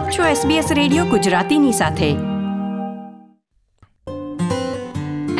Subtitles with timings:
[0.00, 2.10] આપ છો SBS radio ગુજરાતીની સાથે.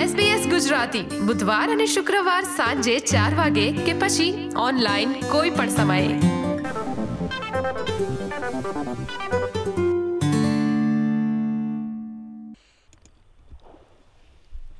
[0.02, 6.08] SBS ગુજરાતી બુધવાર અને શુક્રવાર સાંજે ચાર વાગે કે પછી ઓનલાઈન કોઈ પણ સમયે.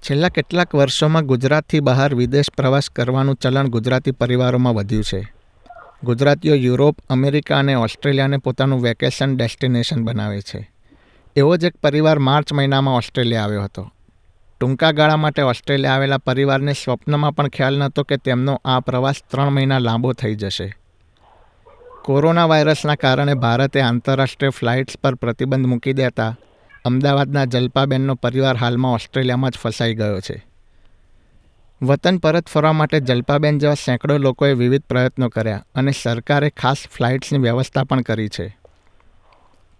[0.00, 5.39] છેલ્લા કેટલાક વર્ષોમાં ગુજરાતથી બહાર વિદેશ પ્રવાસ કરવાનું ચલણ ગુજરાતી પરિવારોમાં વધ્યું છે.
[6.04, 10.70] ગુજરાતીઓ યુરોપ, અમેરિકા અને ઓસ્ટ્રેલિયાને પોતાનું વેકેશન ડેસ્ટિનેશન બનાવે છે.
[11.36, 13.90] એવો જ એક પરિવાર માર્ચ મહિનામાં ઓસ્ટ્રેલિયા આવ્યો હતો.
[14.60, 19.50] ટૂંકા ગાળા માટે ઓસ્ટ્રેલિયા આવેલા પરિવારને સ્વપ્નમાં પણ ખ્યાલ નહોતો કે તેમનો આ પ્રવાસ ત્રણ
[19.50, 20.74] મહિના લાંબો થઈ જશે.
[22.04, 26.36] કોરોના વાયરસના કારણે ભારતે આંતરરાષ્ટ્રીય ફ્લાઇટ્સ પર પ્રતિબંધ મૂકી દેતા
[26.84, 30.49] અમદાવાદના જલપાબેનનો પરિવાર હાલમાં ઓસ્ટ્રેલિયામાં જ ફસાઈ ગયો છે.
[31.82, 37.38] વતન પરત ફરવા માટે જલપાબેન જેવા સેંકડો લોકોએ વિવિધ પ્રયત્નો કર્યા અને સરકારે ખાસ ફ્લાઇટ્સની
[37.38, 38.56] વ્યવસ્થા પણ કરી છે.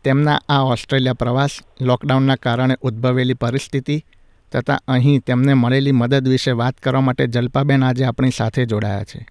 [0.05, 1.51] તેમના આ ઓસ્ટ્રેલિયા પ્રવાસ
[1.81, 4.05] લોકડાઉનના કારણે ઉદ્ભવેલી પરિસ્થિતિ
[4.53, 9.27] તથા અહીં તેમને મળેલી મદદ વિશે વાત કરવા માટે જલપાબેન આજે આપણી સાથે જોડાયા છે.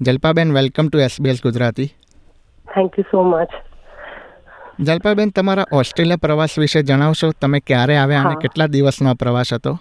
[0.00, 1.86] Jalpaben welcome to SBS Gujarati.
[2.66, 3.48] Thank you so much
[4.80, 7.30] Jalpaben તમારા ઓસ્ટ્રેલિયા પ્રવાસ વિશે જણાવશો?
[7.30, 9.78] તમે ક્યારે આવ્યા અને કેટલા દિવસનો પ્રવાસ હતો?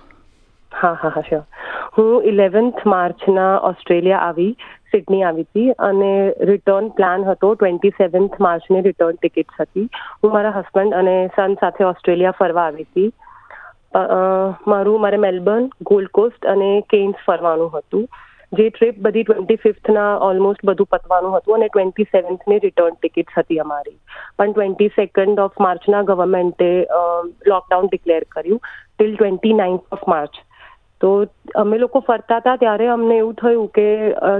[0.82, 1.46] હા હા હા
[1.98, 4.52] હું ઇલેવન્થ માર્ચના ઓસ્ટ્રેલિયા આવી,
[4.92, 6.12] સિડની આવી હતી અને
[6.50, 9.88] રિટર્ન પ્લાન હતો ટ્વેન્ટી સેવન્થ માર્ચની રિટર્ન ટિકિટ્સ હતી.
[10.24, 13.10] હું મારા હસબન્ડ અને સન સાથે ઓસ્ટ્રેલિયા ફરવા આવી હતી.
[14.68, 18.08] મારું, મારે મેલબર્ન, ગોલ્ડ કોસ્ટ અને કેન્સ ફરવાનું હતું.
[18.54, 23.58] જે ટ્રીપ બધી ટ્વેન્ટી ફિફ્થના ઓલમોસ્ટ બધું પતવાનું હતું અને ટ્વેન્ટી સેવન્થની રિટર્ન ટિકિટ્સ હતી
[23.58, 23.98] અમારી.
[24.38, 26.72] પણ ટ્વેન્ટી સેકન્ડ ઓફ માર્ચના ગવર્મેન્ટે
[27.48, 28.60] લોકડાઉન ડિક્લેર કર્યું.
[28.98, 30.42] Till twenty ninth of March
[31.04, 31.10] તો
[31.62, 33.88] અમે લોકો ફરતા હતા ત્યારે અમને એવું થયું કે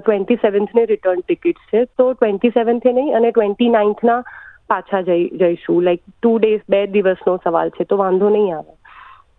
[0.04, 1.82] ટ્વેન્ટી સેવન્થને રિટર્ન ટિકિટ છે.
[1.98, 4.22] તો ટ્વેન્ટી સેવન્થે નહીં અને ટ્વેન્ટી નાઇન્થના
[4.70, 5.82] પાછા જઈ, જઈશું.
[5.88, 8.74] લાઈક ટુ ડેઝ બે દિવસનો સવાલ છે, તો વાંધો નહીં આવે.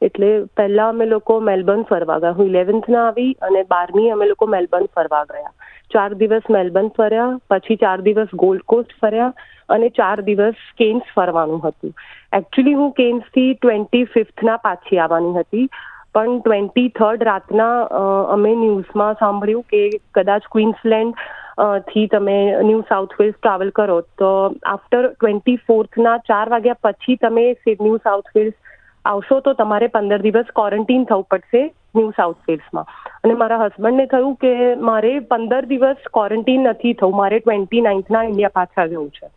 [0.03, 2.36] એટલે પહેલા અમે લોકો મેલબર્ન ફરવા ગયા.
[2.41, 5.54] હું ઇલેવન્થના આવી અને બારમી અમે લોકો મેલબર્ન ફરવા ગયા.
[5.94, 9.32] ચાર દિવસ મેલબર્ન ફર્યા, પછી ચાર દિવસ ગોલ્ડ કોસ્ટ ફર્યા
[9.69, 11.97] અને ચાર દિવસ કેન્સ ફરવાનું હતું.
[12.32, 15.66] એકચ્યુઅલી હું કેન્સથી ટ્વેન્ટી ફિફ્થના પાછી આવવાની હતી.
[16.14, 18.02] પણ ટ્વેન્ટી થર્ડ રાતના
[18.34, 19.82] અમે ન્યૂઝમાં સાંભળ્યું કે
[20.19, 22.36] કદાચ ક્વીન્સલેન્ડથી તમે
[22.69, 23.98] ન્યૂ સાઉથ વેલ્સ ટ્રાવેલ કરો.
[24.20, 24.30] તો
[24.75, 27.47] આફ્ટર ટ્વેન્ટી ફોર્થના ચાર વાગ્યા પછી તમે
[27.84, 28.56] ન્યૂ સાઉથ વેલ્સ
[29.04, 31.62] આવશો તો તમારે પંદર દિવસ ક્વોરન્ટીન થવું પડશે
[31.97, 32.92] ન્યૂ સાઉથ વેલ્સમાં
[33.25, 34.52] અને મારા હસબન્ડને થયું કે
[34.91, 39.28] મારે પંદર દિવસ ક્વોરન્ટીન નથી થવું, મારે ટ્વેન્ટી નાઇન્થના ઇન્ડિયા પાછા જવું છે.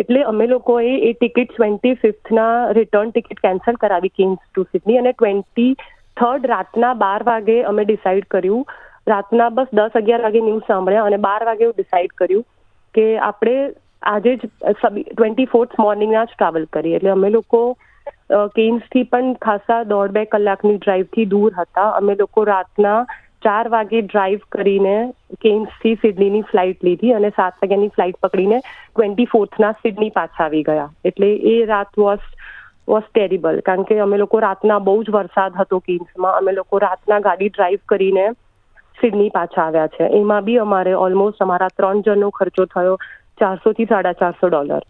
[0.00, 5.12] એટલે અમે લોકોએ એ ટિકિટ ટ્વેન્ટી ફિફ્થના રિટર્ન ટિકિટ કેન્સલ કરાવી કિંગ્સ ટુ સિડની અને
[5.12, 5.70] ટ્વેન્ટી
[6.20, 8.64] થર્ડ રાતના બાર વાગે અમે ડિસાઈડ કર્યું.
[9.12, 12.48] રાતના બસ દસ અગિયાર વાગે ન્યૂઝ સાંભળ્યા અને બાર વાગે એવું કર્યું
[12.94, 13.58] કે આપણે
[14.14, 16.96] આજે જ ટ્વેન્ટી ફોર્થ મોર્નિંગના જ ટ્રાવેલ કરીએ.
[16.96, 17.62] એટલે અમે લોકો
[18.56, 21.88] કેન્સથી પણ ખાસા દોઢ બે કલાકની ડ્રાઈવથી દૂર હતા.
[22.00, 22.98] અમે લોકો રાતના
[23.46, 24.96] ચાર વાગે ડ્રાઈવ કરીને
[25.44, 30.88] કેન્સથી સિડનીની ફ્લાઇટ લીધી અને સાત વાગ્યાની ફ્લાઇટ પકડીને ટ્વેન્ટી ફોર્થના સિડની પાછા આવી ગયા.
[31.10, 32.26] એટલે એ રાત વોઝ
[32.88, 37.20] વોઝ ટેરિબલ કારણ કે અમે લોકો રાતના બહુ જ વરસાદ હતો કિન્સમાં અમે લોકો રાતના
[37.20, 38.26] ગાડી ડ્રાઈવ કરીને
[38.98, 40.04] સિડની પાછા આવ્યા છે.
[40.20, 42.94] એમાં બી અમારે ઓલમોસ્ટ અમારા ત્રણ જણનો ખર્ચો થયો
[43.40, 44.86] ચારસોથી સાડા ચારસો ડોલર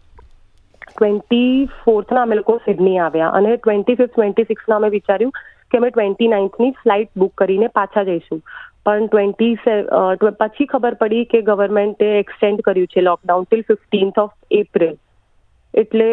[0.87, 1.51] ટ્વેન્ટી
[1.81, 5.37] ફોર્થના અમે લોકો સિડની આવ્યા અને ટ્વેન્ટી ફિફ્થ ટ્વેન્ટી સિક્સના અમે વિચાર્યું
[5.71, 8.41] કે અમે ટ્વેન્ટી નાઇન્થની ફ્લાઇટ બુક કરીને પાછા જઈશું.
[8.85, 9.53] પણ ટ્વેન્ટી
[10.39, 14.95] પછી ખબર પડી કે ગવર્મેન્ટે એક્સટેન્ડ કર્યું છે lockdown till fifteenth of April
[15.73, 16.07] એટલે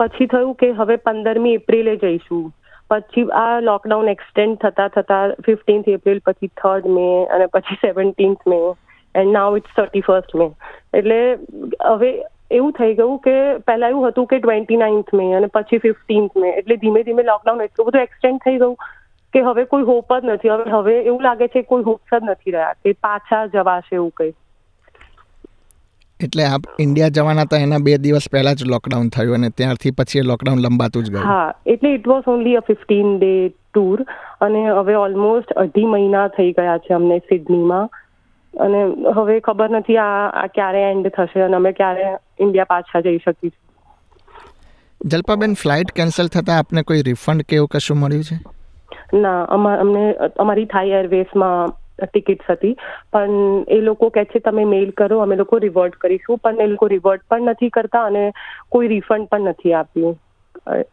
[0.00, 2.48] પછી થયું કે હવે પંદરમી એપ્રિલે જઈશું.
[2.90, 8.60] પછી આ લોકડાઉન એક્સટેન્ડ થતા થતા ફિફ્ટીન્થ એપ્રિલ, પછી થર્ડ મે અને પછી seventeenth May
[9.14, 10.50] and now it's thirty first May.
[10.94, 11.18] એટલે
[11.86, 12.12] હવે
[12.50, 13.34] એવું થઈ ગયું કે
[13.66, 16.54] પહેલા એવું હતું કે ટ્વેન્ટી નાઇન્થ મે અને પછી ફિફ્ટીન્થ મે.
[16.60, 18.76] એટલે ધીમે ધીમે લોકડાઉન એટલું બધું એક્સટેન્ડ થઈ ગયું
[19.34, 20.52] કે હવે કોઈ હોપ જ નથી.
[20.54, 24.34] હવે હવે એવું લાગે છે કોઈ હોપ્સ જ નથી રહ્યા, કે પાછા જવાશે એવું કંઈ.
[26.26, 30.24] એટલે આપ ઇન્ડિયા જવાના હતા એના બે દિવસ પહેલા જ લોકડાઉન થયું અને ત્યારથી પછી
[30.30, 31.26] લોકડાઉન લંબાતું જ ગયું.
[31.30, 34.04] હા એટલે it was only a fifteen day tour
[34.46, 37.88] અને હવે ઓલમોસ્ટ અઢી મહિના થઈ ગયા છે અમને સિડનીમાં
[38.54, 38.82] અને
[39.16, 42.12] હવે ખબર નથી આ આ ક્યારે એન્ડ થશે અને અમે ક્યારે
[42.44, 43.64] ઇન્ડિયા પાછા જઈ શકીશું.
[45.00, 48.38] જલ્પાબેન ફ્લાઇટ કેન્સલ થતાં આપને કોઈ રિફંડ કે એવું કશું મળ્યું છે?
[49.22, 50.02] ના અમા અમને
[50.44, 52.76] અમારી થાઈ એરવેઝમાં ટિકિટ્સ હતી.
[53.12, 56.38] પણ એ લોકો કહે છે, તમે મેલ કરો, અમે લોકો રિવર્ટ કરીશું.
[56.38, 58.32] પણ એ લોકો રિવર્ટ પણ નથી કરતા અને
[58.68, 60.16] કોઈ રિફંડ પણ નથી આપ્યું.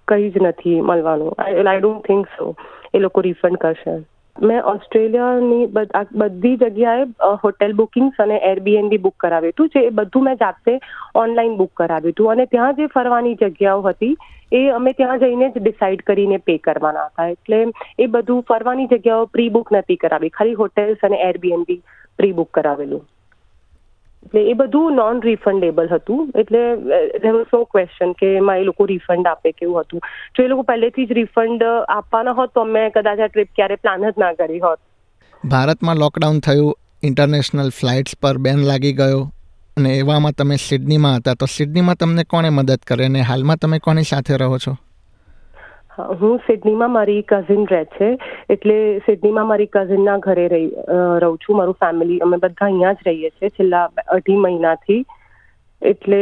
[0.07, 1.33] કંઈ જ નથી મળવાનું.
[1.37, 2.55] આઈ ડોન્ટ થિંક સો
[2.93, 4.14] એ લોકો રિફંડ કરશે.
[4.35, 5.67] મેં ઓસ્ટ્રેલિયાની
[6.15, 7.05] બધી જગ્યાએ
[7.43, 10.79] હોટેલ બુકિંગ્સ અને એરબીએનબી બુક કરાવ્યું હતું, જે એ બધું મેં જાતે
[11.15, 12.31] ઓનલાઈન બુક કરાવ્યું હતું.
[12.31, 14.15] અને ત્યાં જે ફરવાની જગ્યાઓ હતી,
[14.51, 17.27] એ અમે ત્યાં જઈને જ ડિસાઇડ કરીને પે કરવાના હતા.
[17.27, 17.63] એટલે
[17.99, 20.29] એ બધું ફરવાની જગ્યાઓ પ્રી બુક નથી કરાવી.
[20.29, 21.81] ખાલી હોટેલ્સ અને એરબીએનબી
[22.19, 23.03] પ્રી બુક કરાવેલું.
[24.25, 26.31] એટલે એ બધું નોન રિફંડેબલ હતું.
[26.39, 26.61] એટલે
[27.23, 30.01] દેર વોઝ નો ક્વેશ્ચન કે એમાં એ લોકો રિફંડ આપે કેવું હતું.
[30.37, 34.09] જો એ લોકો પહેલેથી જ રિફંડ આપવાના હોત, તો અમે કદાચ આ ટ્રીપ ક્યારે પ્લાન
[34.11, 34.79] જ ના કરી હોત.
[35.49, 39.31] ભારતમાં લોકડાઉન થયું ઇન્ટરનેશનલ ફ્લાઇટ્સ પર બેન લાગી ગયો,
[39.77, 41.33] અને એવામાં તમે સિડનીમાં હતા.
[41.33, 43.05] તો સિડનીમાં તમને કોણે મદદ કરે?
[43.05, 44.77] અને હાલમાં તમે કોની સાથે રહો છો?
[45.97, 48.07] હા, સિડનીમાં મારી કઝિન રહે છે
[48.49, 50.71] એટલે સિડનીમાં મારી કઝિનના ઘરે રહી
[51.19, 55.05] રહું છું મારું ફેમિલી અમે બધા અહીંયા જ રહીએ છીએ છેલ્લા અઢી મહિનાથી.
[55.81, 56.19] એટલે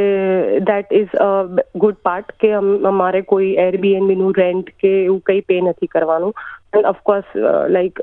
[0.60, 1.30] that is a
[1.76, 6.34] good part કે અમ- અમારે કોઈ એરબીએનબીનું રેન્ટ કે એવું કંઈ પે નથી કરવાનું.
[6.74, 7.24] And of course
[7.70, 8.00] like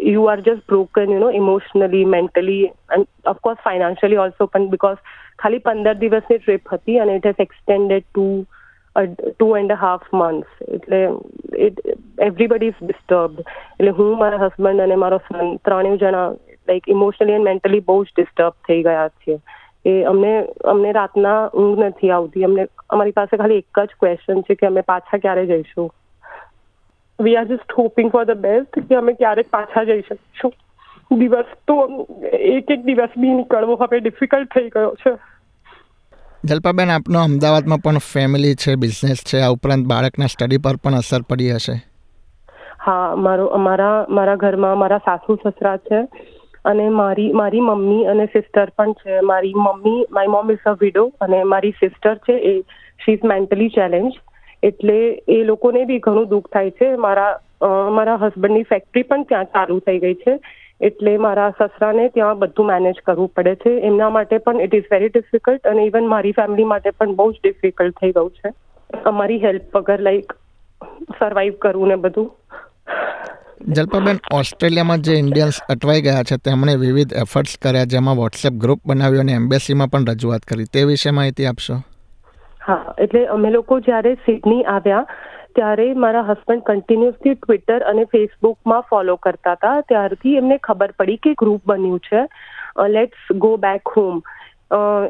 [0.00, 2.62] you are just broken you know emotionally mentally
[2.94, 5.02] and of course financially also પણ બિકોઝ
[5.38, 8.24] ખાલી પંદર દિવસની ટ્રીપ હતી અને it has extended to
[9.06, 11.08] two and half months એટલે
[11.56, 11.80] ઇટ
[12.18, 16.28] એવરીબડી ઇઝ ડિસ્ટર્બ એટલે હું, મારા હસબન્ડ અને મારો સન ત્રણેય જણા
[16.68, 19.38] લાઈક ઇમોશનલી એન્ડ મેન્ટલી બહુ જ ડિસ્ટર્બ થઈ ગયા છીએ.
[19.86, 22.44] એ અમને અમને રાતના ઊંઘ નથી આવતી.
[22.44, 25.94] અમને, અમારી પાસે ખાલી એક જ ક્વેશ્ચન છે કે અમે પાછા ક્યારે જઈશું?
[27.20, 30.52] We are just hoping for the best કે અમે ક્યારેક પાછા જઈ શકીશું.
[31.18, 35.10] દિવસ તો એક એક દિવસ બી નીકળવો હવે ડિફિકલ્ટ થઈ ગયો છે.
[36.44, 41.22] જલ્પાબેન, આપનો અમદાવાદમાં પણ ફેમિલી છે બિઝનેસ છે, આ ઉપરાંત બાળકના સ્ટડી પર પણ અસર
[41.22, 41.74] પડી હશે?
[42.80, 45.98] હા, મારો અમારા મારા ઘરમાં મારા સાસુ સસરા છે
[46.64, 49.20] અને મારી મારી મમ્મી અને સિસ્ટર પણ છે.
[49.20, 52.54] મારી mummy my mom is a widow અને મારી સિસ્ટર છે એ
[53.04, 54.12] શી ઇઝ મેન્ટલી ચેલેન્જ
[54.62, 54.98] એટલે
[55.28, 56.94] એ લોકોને બી ઘણું દુઃખ થાય છે.
[56.96, 57.40] મારા
[57.90, 60.38] મારા હસબન્ડની ફેક્ટરી પણ ત્યાં ચાલુ થઈ ગઈ છે.
[60.80, 63.70] એટલે મારા સસરાને ત્યાં બધું મેનેજ કરવું પડે છે.
[63.80, 67.36] એમના માટે પણ ઇટ ઇઝ વેરી ડિફિકલ્ટ અને ઇવન મારી ફેમિલી માટે પણ બહુ જ
[67.42, 68.52] ડિફિકલ્ટ થઈ ગયું છે.
[69.04, 70.32] અમારી હેલ્પ વગર લાઈક
[71.18, 72.34] સર્વાઈવ કરવું ને બધું.
[73.68, 79.20] જલ્પાબેન ઓસ્ટ્રેલિયામાં જે ઇન્ડિયન્સ અટવાઈ ગયા છે તેમણે વિવિધ એફર્ટ્સ કર્યા જેમાં વોટ્સએપ ગ્રુપ બનાવ્યો
[79.20, 80.64] અને એમ્બેસીમાં પણ રજૂઆત કરી.
[80.64, 81.74] તે વિશે માહિતી આપશો?
[82.66, 85.06] હા એટલે અમે લોકો જ્યારે સિડની આવ્યા
[85.58, 89.76] ત્યારે મારા હસબન્ડ કન્ટિન્યુઅસલી ટ્વિટર અને ફેસબુકમાં ફોલો કરતા હતા.
[89.88, 92.26] ત્યારથી એમને ખબર પડી કે ગ્રુપ બન્યું છે.
[92.88, 94.20] લેટ્સ ગો બેક હોમ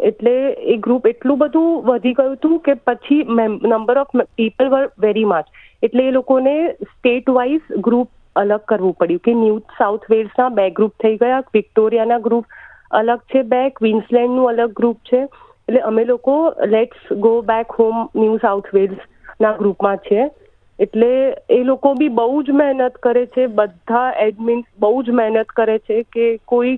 [0.09, 0.35] એટલે
[0.73, 5.67] એ ગ્રુપ એટલું બધું વધી ગયું હતું કે પછી number of people were very much
[5.83, 6.55] એટલે એ લોકોને
[6.85, 12.25] સ્ટેટ વાઇઝ ગ્રુપ અલગ કરવું પડ્યું કે ન્યૂ સાઉથ વેલ્સના બે ગ્રુપ થઈ ગયા વિક્ટોરિયાના
[12.29, 12.57] ગ્રુપ
[13.01, 15.23] અલગ છે બે ક્વીન્સલેન્ડનું અલગ ગ્રુપ છે.
[15.69, 16.37] એટલે અમે લોકો
[16.75, 19.01] let's go back home New South Wales
[19.41, 20.31] ના ગ્રુપમાં છે.
[20.79, 23.47] એટલે એ લોકો બી બહુ જ મહેનત કરે છે.
[23.47, 26.77] બધા એડમિન્સ બહુ જ મહેનત કરે છે કે કોઈ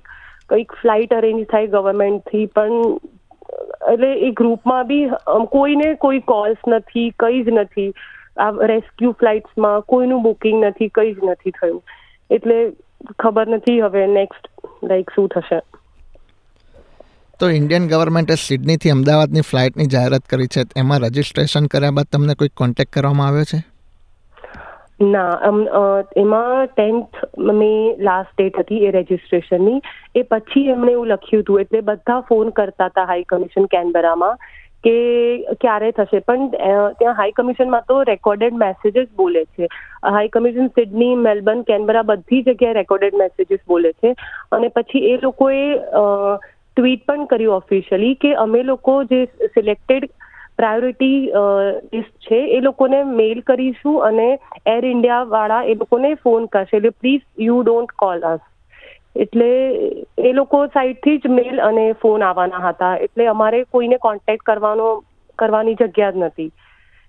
[0.49, 2.97] કંઈક ફ્લાઇટ અરેન્જ થાય ગવર્મેન્ટથી પણ,
[3.93, 5.11] એટલે એ ગ્રુપમાં બી
[5.51, 7.93] કોઈને કોઈ કોલ્સ નથી, કંઈ જ નથી.
[8.37, 11.83] આ રેસ્ક્યુ ફ્લાઇટ્સમાં કોઈનું બુકિંગ નથી, કંઈ જ નથી થયું.
[12.31, 12.73] એટલે
[13.19, 14.49] ખબર નથી હવે નેક્સ્ટ
[14.85, 15.61] લાઈક શું થશે.
[17.41, 20.65] તો ઇન્ડિયન ગવર્મેન્ટે સિડનીથી અમદાવાદની ફ્લાઇટની જાહેરાત કરી છે.
[20.77, 23.61] એમાં રજિસ્ટ્રેશન કર્યા બાદ તમને કોઈ કોન્ટેક્ટ કરવામાં આવ્યો છે?
[25.13, 25.31] ના
[26.17, 27.21] એમાં ટેન્થ
[27.59, 29.81] મે લાસ્ટ ડેટ હતી એ રજિસ્ટ્રેશનની
[30.15, 31.61] એ પછી એમણે એવું લખ્યું હતું.
[31.61, 34.37] એટલે બધા ફોન કરતા હતા હાઈ કમિશન કેનબરામાં
[34.85, 34.95] કે
[35.63, 36.21] ક્યારે થશે.
[36.29, 39.67] પણ ત્યાં હાઈ કમિશનમાં તો રેકોર્ડેડ મેસેજીસ બોલે છે.
[40.11, 44.15] High Commission Sydney Melbourne Canberra બધી જગ્યાએ રેકોર્ડેડ મેસેજીસ બોલે છે.
[44.53, 45.61] અને પછી એ લોકોએ
[46.77, 49.21] ટ્વીટ પણ કર્યું ઓફિશિયલી કે અમે લોકો જે
[49.55, 50.11] સિલેક્ટેડ
[50.59, 51.19] પ્રાયોરિટી
[51.93, 54.29] લિસ્ટ છે, એ લોકોને મેલ કરીશું અને
[54.67, 56.77] એર ઇન્ડિયા વાળા એ લોકોને ફોન કરશે.
[56.77, 58.41] એટલે please you don't call us
[59.17, 59.51] એટલે
[60.31, 62.95] એ લોકો સાઈડથી જ મેલ અને ફોન આવવાના હતા.
[63.07, 64.89] એટલે અમારે કોઈને કોન્ટેક્ટ કરવાનો,
[65.39, 66.51] કરવાની જગ્યા જ નથી.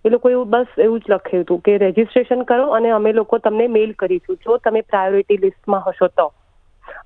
[0.06, 3.68] એ લોકો એવું, બસ એવું જ લખ્યું હતું કે રજીસ્ટ્રેશન કરો અને અમે લોકો તમને
[3.68, 4.40] મેલ કરીશું.
[4.46, 6.28] જો તમે પ્રાયોરિટી લિસ્ટમાં હશો તો.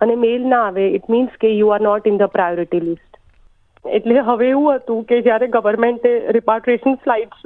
[0.02, 3.12] અને મેલ ના આવે ઇટ મીન્સ કે you are not in the priority list
[3.86, 7.42] એટલે હવે એવું હતું કે જ્યારે ગવર્મેન્ટે રિપાર્ટ્રેશન ફ્લાઇટ્સ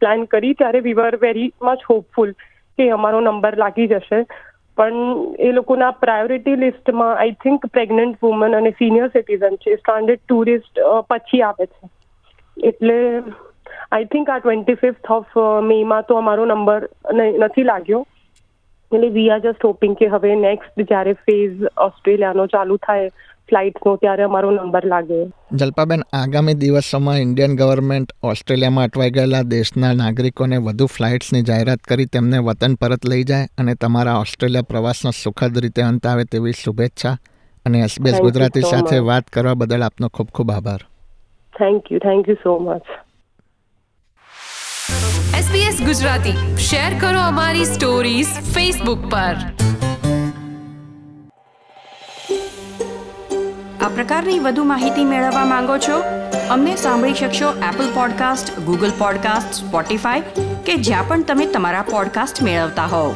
[0.00, 2.34] પ્લાન કરી, ત્યારે we were very much hopeful
[2.78, 4.20] કે અમારો નંબર લાગી જશે.
[4.78, 5.00] પણ
[5.38, 11.42] એ લોકોના પ્રાયોરિટી લિસ્ટમાં આઈ થિંક પ્રેગ્નન્ટ વુમન અને સિનિયર સિટીઝન છે સ્ટાન્ડર્ડ ટુરિસ્ટ પછી
[11.48, 11.90] આવે છે.
[12.56, 12.98] એટલે
[13.90, 15.36] આઈ થિંક આ ટ્વેન્ટી ફિફ્થ ઓફ
[15.70, 16.88] મેમાં તો અમારો નંબર
[17.44, 18.02] નથી લાગ્યો.
[18.92, 23.08] એટલે વી આર જસ્ટ હોપિંગ કે હવે નેક્સ્ટ જ્યારે ફેઝ ઓસ્ટ્રેલિયાનો ચાલુ થાય
[23.48, 30.56] ફ્લાઇટનો ત્યારે અમારો નંબર લાગે જલ્પાબેન આગામી દિવસોમાં ઇન્ડિયન ગવર્મેન્ટ ઓસ્ટ્રેલિયામાં અટવાઈ ગયેલા દેશના નાગરિકોને
[30.56, 35.82] વધુ ફ્લાઇટ્સની જાહેરાત કરી તેમને વતન પરત લઈ જાય અને તમારા ઓસ્ટ્રેલિયા પ્રવાસનો સુખદ રીતે
[35.82, 37.16] અંત આવે તેવી શુભેચ્છા
[37.66, 40.80] અને એસબીએસ ગુજરાતી સાથે વાત કરવા બદલ આપનો ખૂબ ખૂબ આભાર.
[41.58, 42.82] Thank you thank you so much
[45.54, 46.56] SBS Gujarati.
[46.56, 49.36] Share કરો અમારી સ્ટોરીઝ ફેસબુક પર.
[53.84, 56.02] આ પ્રકારની વધુ માહિતી મેળવવા માંગો છો?
[56.50, 60.20] અમને સાંભળી શકશો Apple podcast Google podcast Spotify
[60.66, 63.14] કે જ્યાં પણ તમે તમારા પોડકાસ્ટ મેળવતા હોવ.